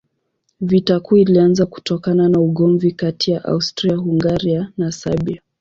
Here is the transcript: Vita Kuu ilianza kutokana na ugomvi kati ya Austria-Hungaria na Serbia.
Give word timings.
Vita 0.61 0.99
Kuu 0.99 1.17
ilianza 1.17 1.65
kutokana 1.65 2.29
na 2.29 2.39
ugomvi 2.39 2.91
kati 2.91 3.31
ya 3.31 3.43
Austria-Hungaria 3.45 4.71
na 4.77 4.91
Serbia. 4.91 5.41